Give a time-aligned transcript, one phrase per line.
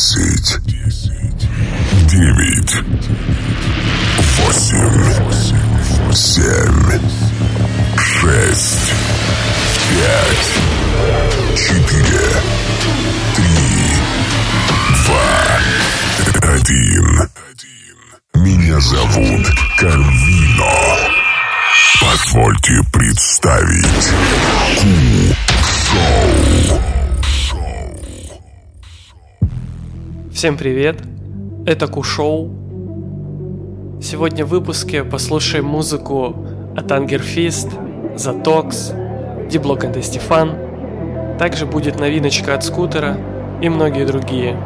[0.00, 0.58] Десять.
[2.06, 2.74] Девять.
[4.38, 5.12] Восемь.
[6.14, 7.00] Семь.
[7.98, 8.94] Шесть.
[9.90, 10.48] Пять.
[11.54, 12.28] Четыре.
[13.36, 13.60] Три.
[15.04, 15.28] Два.
[16.54, 17.06] Один.
[18.36, 19.46] Меня зовут
[19.78, 20.76] Карвино.
[22.00, 24.08] Позвольте представить
[25.60, 26.89] Ку-шоу.
[30.40, 30.96] Всем привет!
[31.66, 32.48] Это Кушоу.
[34.00, 36.34] Сегодня в выпуске послушаем музыку
[36.74, 37.68] от Ангерфист,
[38.16, 38.94] Затокс,
[39.50, 40.56] Диблок и Стефан.
[41.38, 43.18] Также будет новиночка от Скутера
[43.60, 44.56] и многие другие.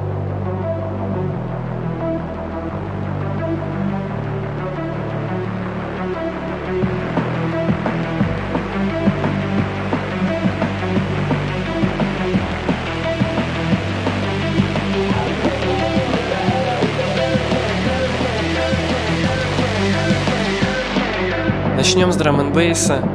[21.94, 23.08] Начнем с драм бейса.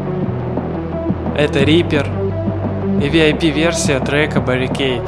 [1.38, 2.08] Это Reaper
[3.04, 5.06] и VIP-версия трека Barricade.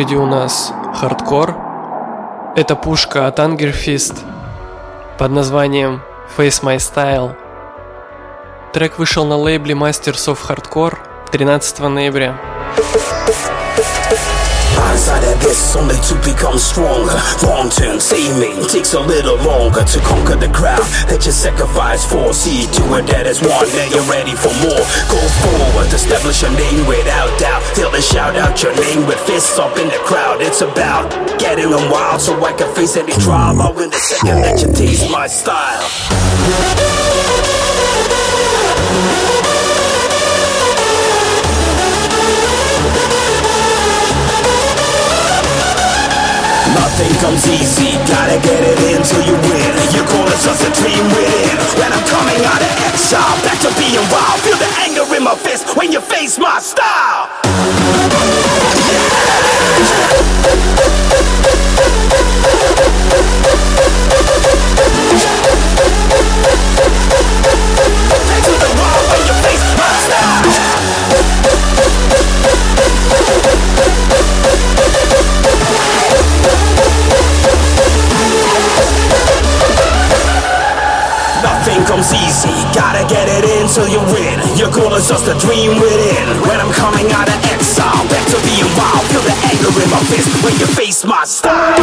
[0.00, 1.54] Очереди у нас хардкор.
[2.56, 4.18] Это пушка от Angerfist
[5.18, 6.00] под названием
[6.38, 7.36] Face My Style.
[8.72, 10.96] Трек вышел на лейбле Masters of Hardcore
[11.30, 12.34] 13 ноября.
[14.90, 17.14] Outside of this, only to become stronger.
[17.46, 18.02] Wrong turn,
[18.42, 22.34] me takes a little longer to conquer the crowd that you sacrifice for.
[22.34, 24.82] See to it that is one, then you're ready for more.
[25.06, 27.62] Go forward, establish a name without doubt.
[27.78, 30.42] Till they shout out your name with fists up in the crowd.
[30.42, 31.06] It's about
[31.38, 33.12] getting them wild so I can face any.
[33.30, 35.86] I'll win the second that you taste my style.
[47.20, 49.72] Comes easy, gotta get it in till you win.
[49.92, 53.70] Your goal is just a dream within When I'm coming out of exile, back to
[53.76, 54.40] being wild.
[54.40, 57.28] Feel the anger in my fist when you face my style.
[62.80, 63.09] Back
[82.00, 84.40] comes easy, gotta get it in till you win.
[84.56, 86.40] Your goal is just a dream within.
[86.48, 90.00] When I'm coming out of exile, back to being wild, feel the anger in my
[90.08, 91.76] fist when you face my style.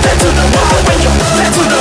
[0.00, 1.75] Back to the wall when you, back to the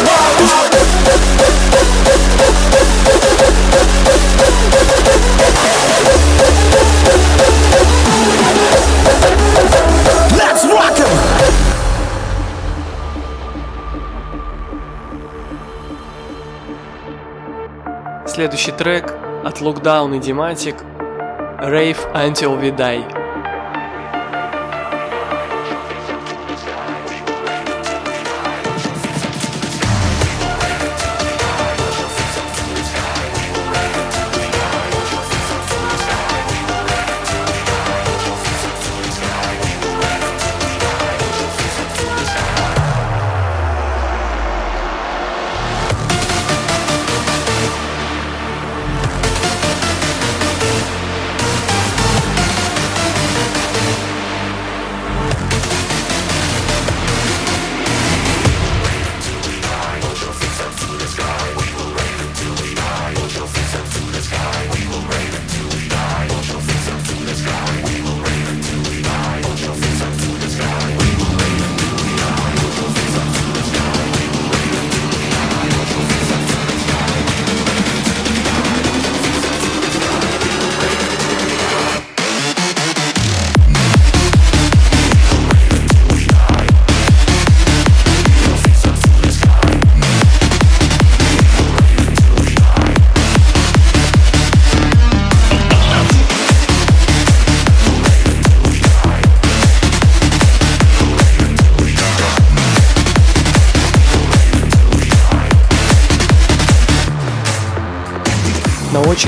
[18.36, 19.14] Следующий трек
[19.46, 20.76] от Lookdown и Dematic
[21.62, 23.25] Rave Until We Die.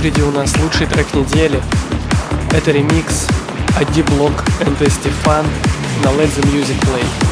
[0.08, 1.62] Очереди у нас лучший трек недели.
[2.52, 3.28] Это ремикс
[3.78, 5.46] от D-Block and Stefan
[6.04, 7.27] на Let the Music Play.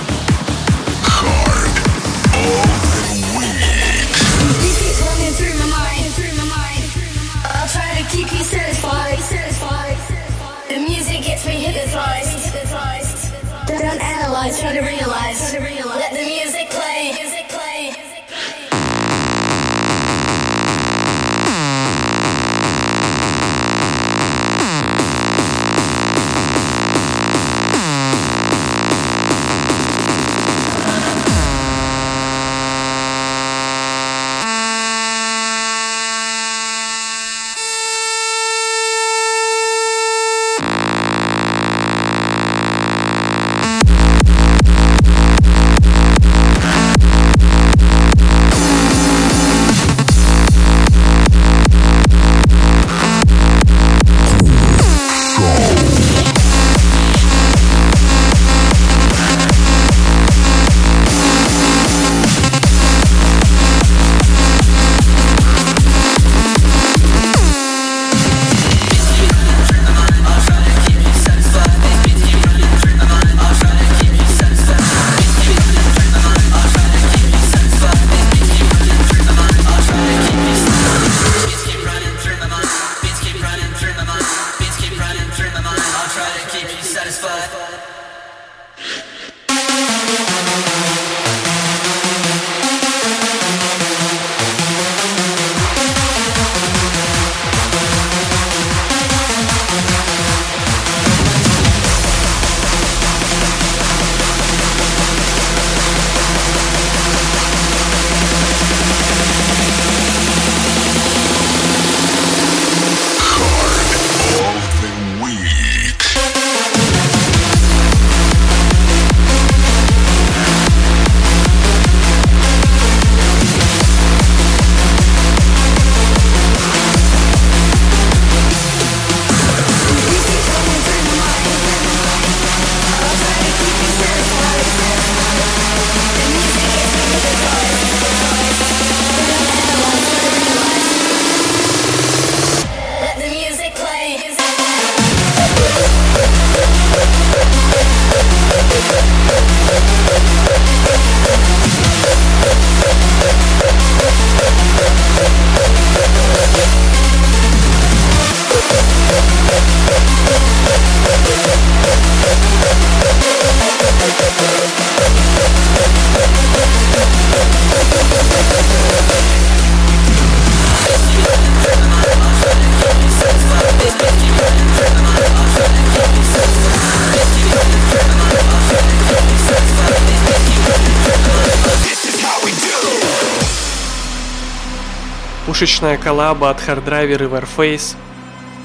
[185.66, 187.96] шуточная коллаба от Hardriver и Warface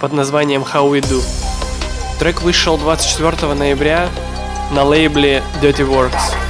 [0.00, 1.25] под названием How We Do.
[2.19, 4.11] Трек вышел 24 ноября
[4.71, 6.50] на лейбле Dirty Works.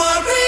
[0.00, 0.41] over it.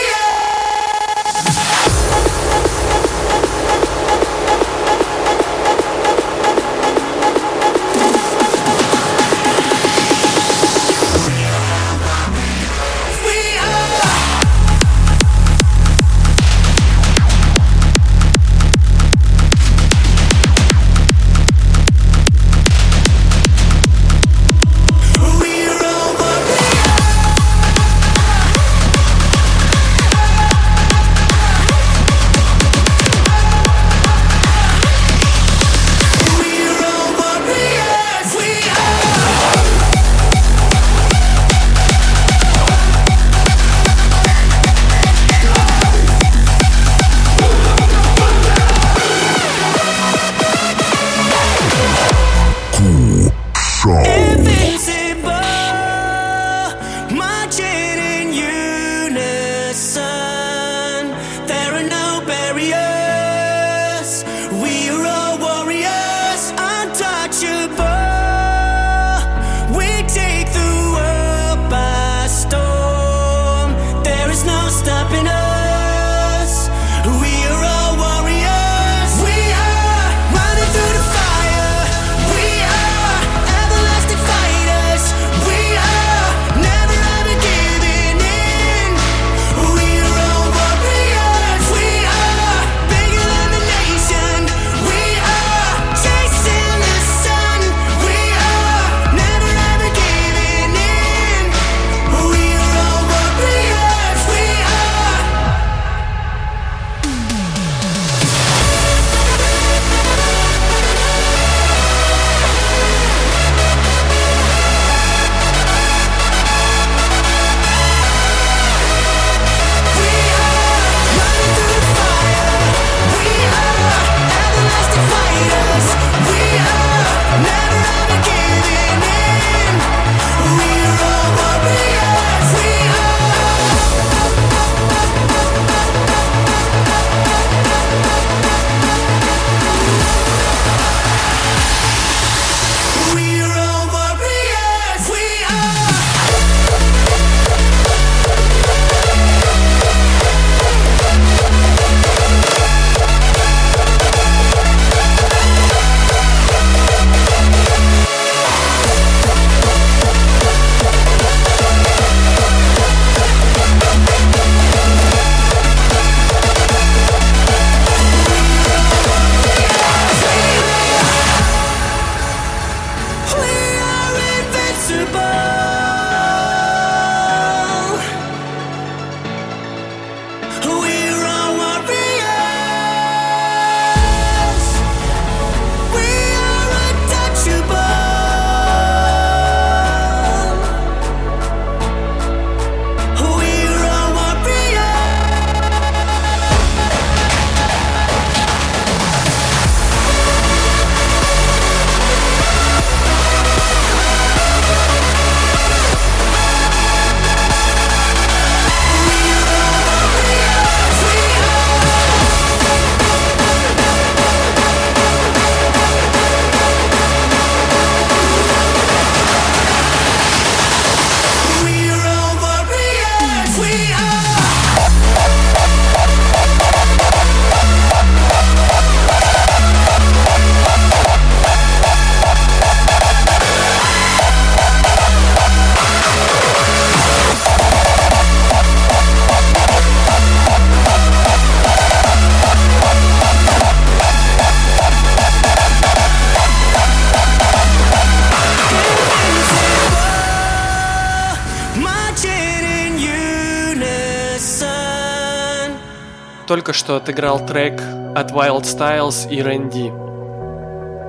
[256.64, 257.79] Только что отыграл трек
[258.16, 259.92] от Wild Styles и Randy.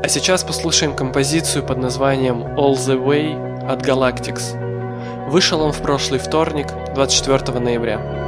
[0.04, 5.30] А сейчас послушаем композицию под названием All the Way от Galactics.
[5.30, 8.25] Вышел он в прошлый вторник, 24 ноября.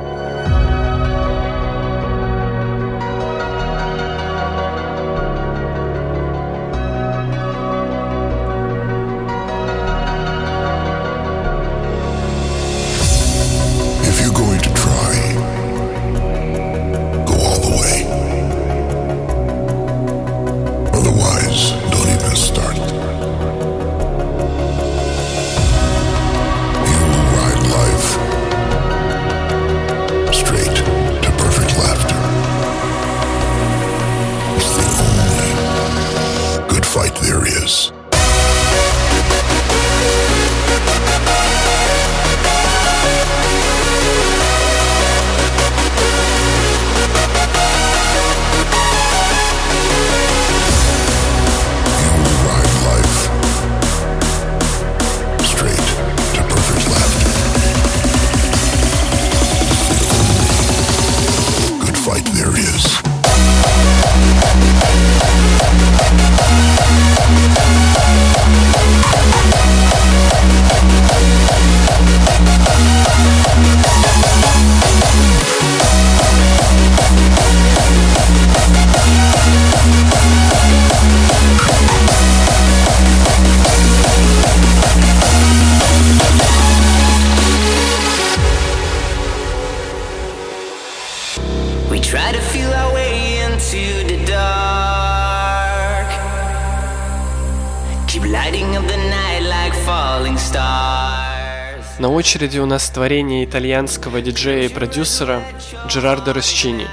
[102.28, 105.42] Очереди у нас творение итальянского диджея и продюсера
[105.88, 106.86] Джерардо Росчини,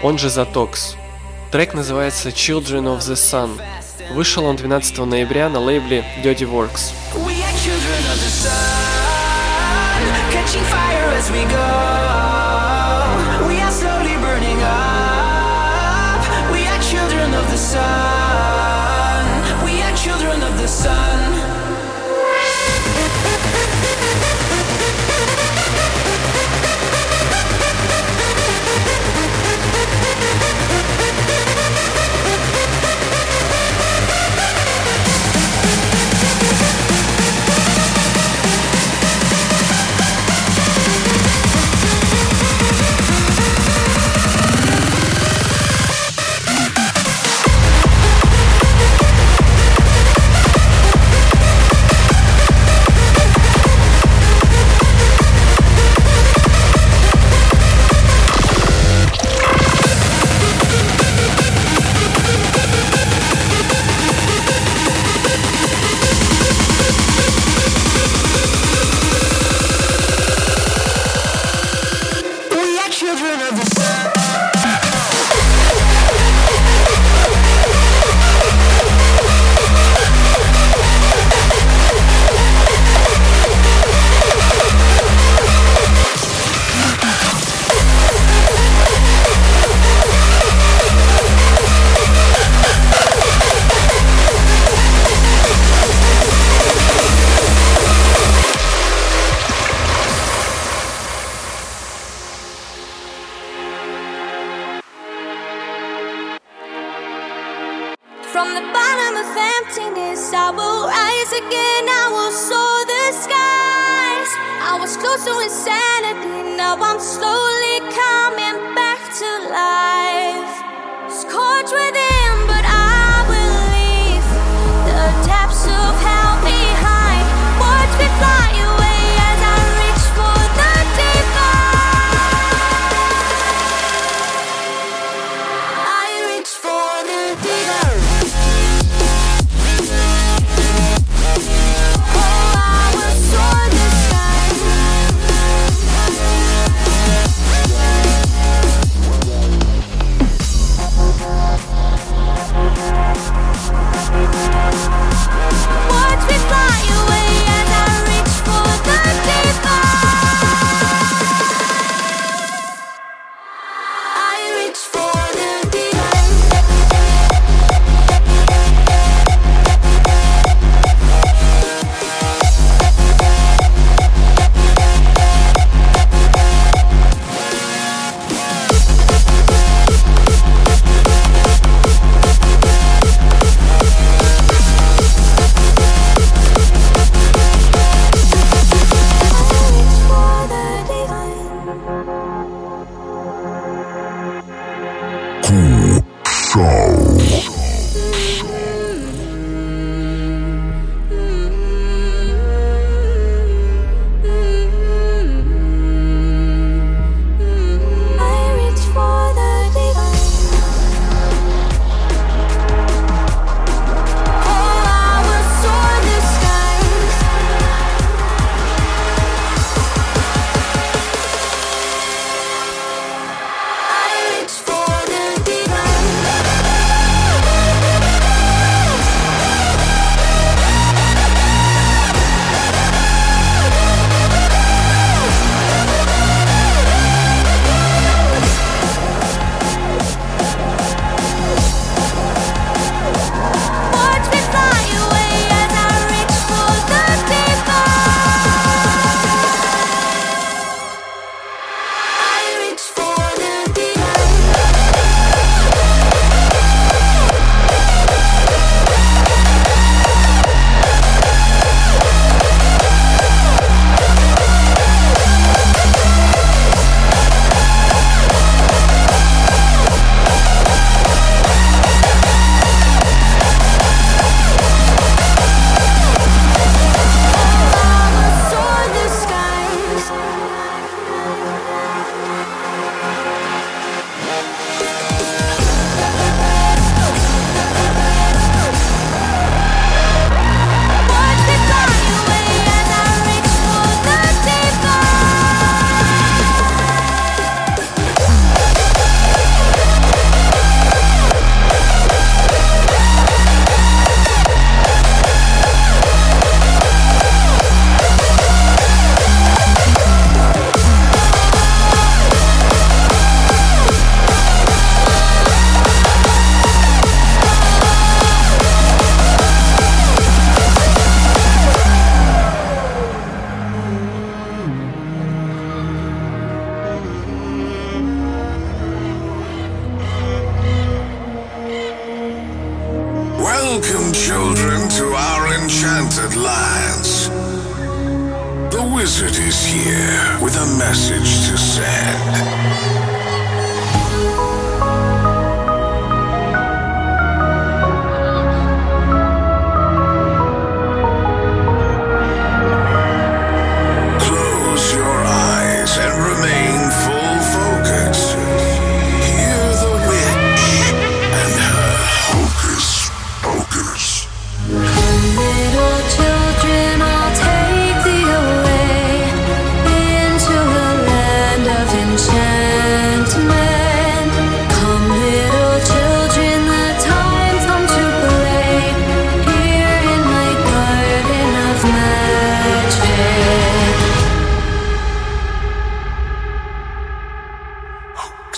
[0.00, 0.94] он же Затокс.
[1.50, 3.60] Трек называется Children of the Sun.
[4.12, 6.92] Вышел он 12 ноября на лейбле Dirty Works.
[11.18, 11.83] children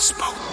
[0.07, 0.46] smoke.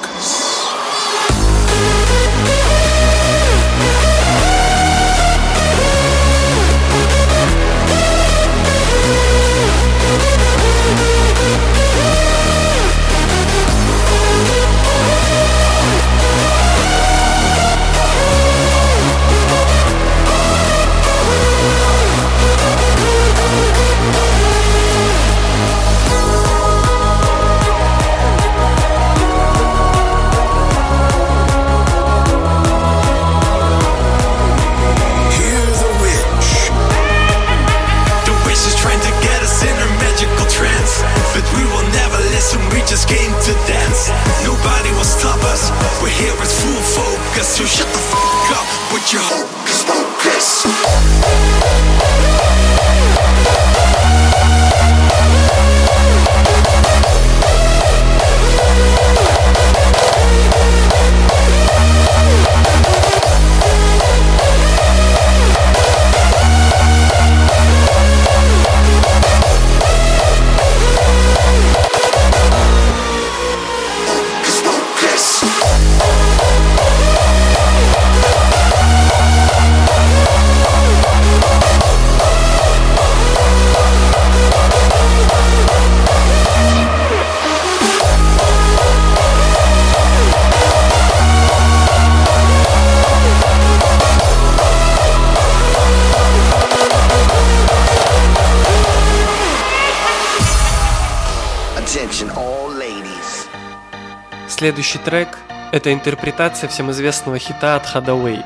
[104.65, 105.29] Следующий трек–
[105.73, 108.43] это интерпретация всем известного хита от Hadaway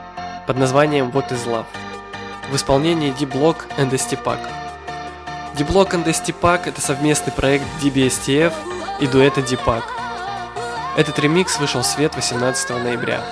[0.48, 1.64] под названием What is Love
[2.50, 4.40] в исполнении D-Block and Estipac.
[5.54, 8.52] D-Block and Estipac– это совместный проект DBSTF
[8.98, 9.84] и дуэта Deepak.
[10.96, 13.22] Этот ремикс вышел в свет 18 ноября.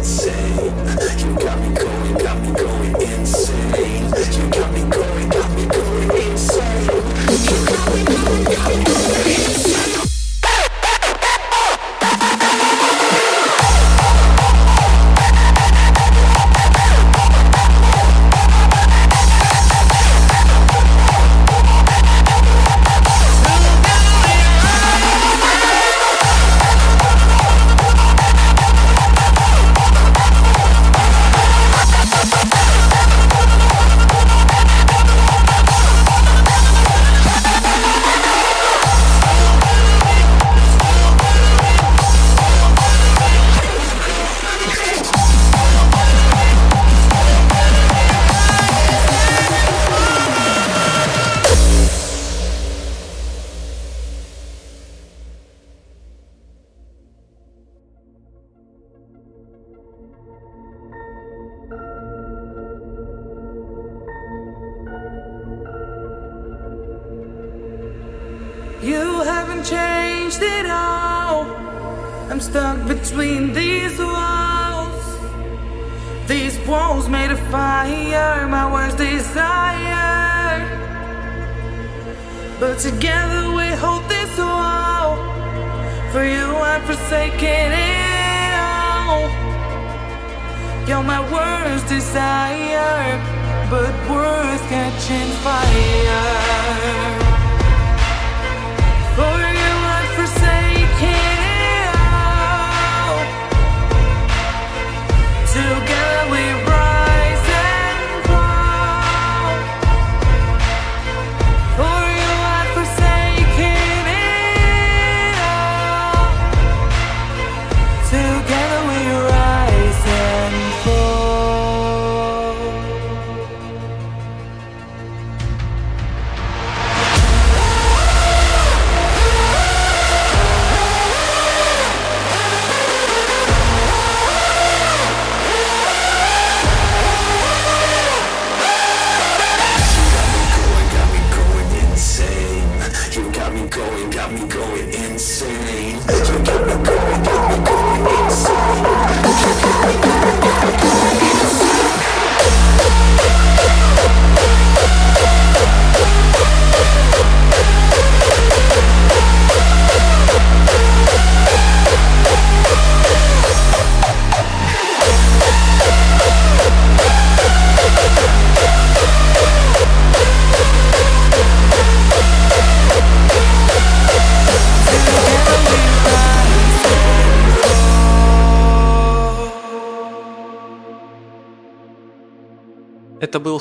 [0.00, 0.64] Insane.
[1.18, 3.79] You got me going, got me going insane.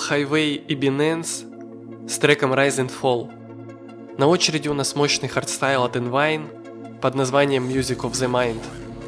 [0.09, 3.29] Highway и Binance с треком Rise and Fall.
[4.17, 8.61] На очереди у нас мощный хардстайл от Envine под названием Music of the Mind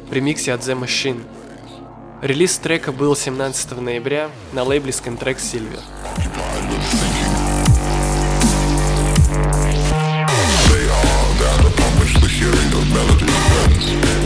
[0.08, 1.24] в ремиксе от The Machine.
[2.22, 5.80] Релиз трека был 17 ноября на лейбле Scantrack Silver.
[10.68, 14.21] They all got the pumpers, the hearing of melody bends.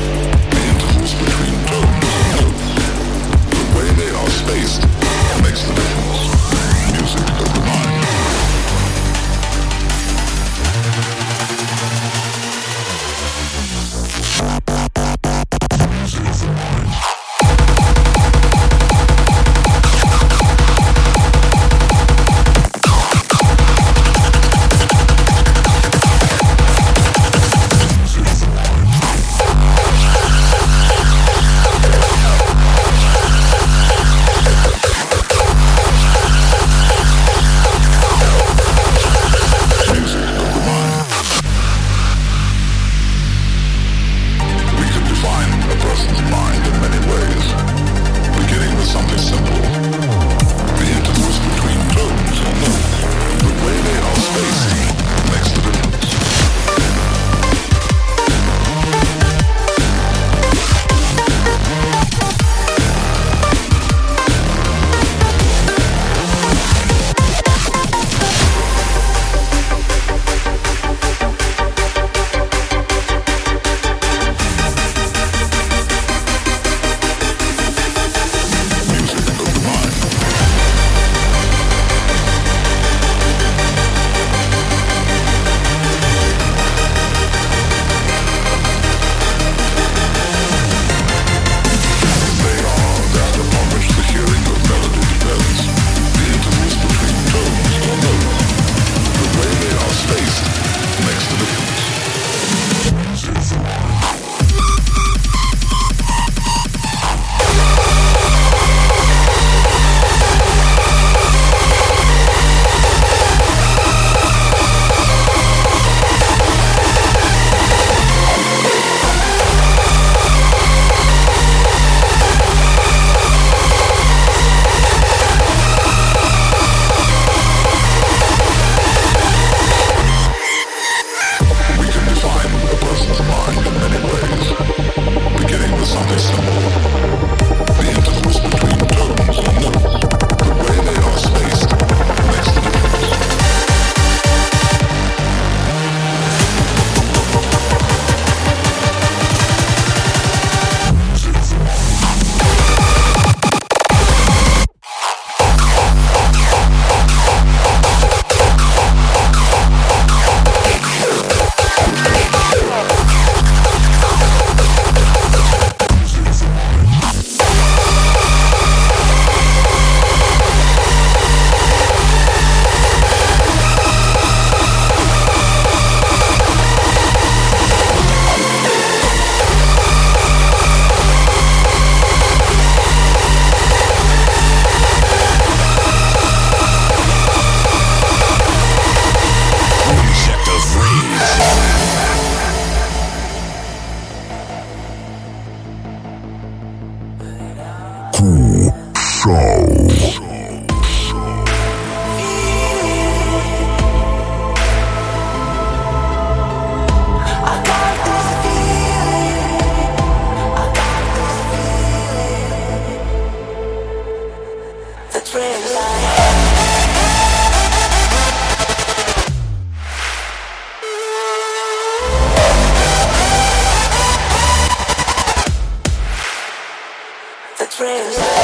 [227.77, 228.36] friends.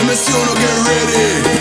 [0.00, 1.60] Let me see you no get ready.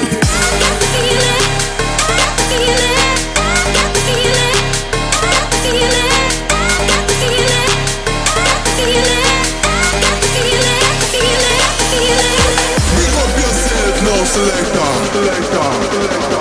[14.30, 16.39] Selector, selector, selector.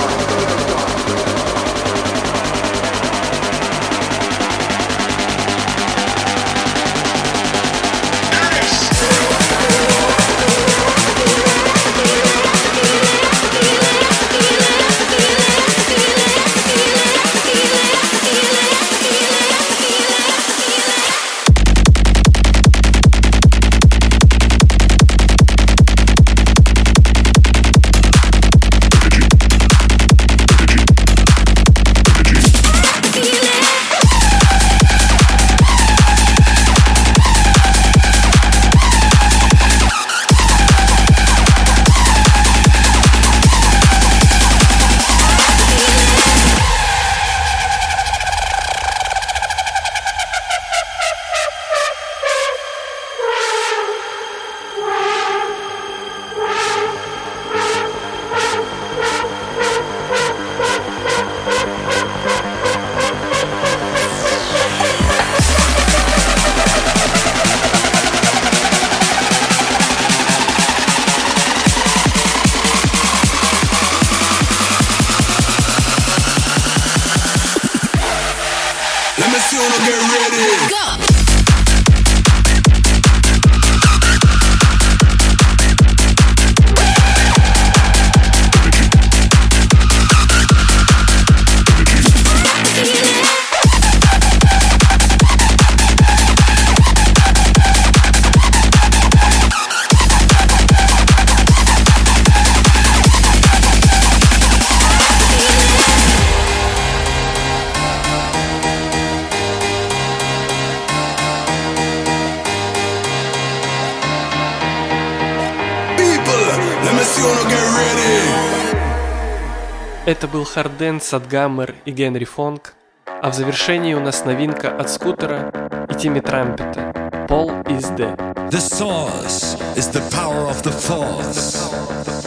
[120.08, 122.72] Это был Харден, Садгаммер и Генри Фонг,
[123.04, 125.52] а в завершении у нас новинка от Скутера
[125.86, 128.16] и Тимми Трампета Пол is dead».
[128.48, 132.17] The source is the power of the force.